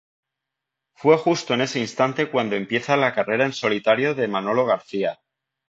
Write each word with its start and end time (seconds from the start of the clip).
Fue 0.95 1.15
justo 1.19 1.53
en 1.53 1.61
ese 1.61 1.79
instante 1.79 2.31
cuando 2.31 2.55
empieza 2.55 2.97
la 2.97 3.13
carrera 3.13 3.45
en 3.45 3.53
solitario 3.53 4.15
de 4.15 4.27
Manolo 4.27 4.65
García. 4.65 5.19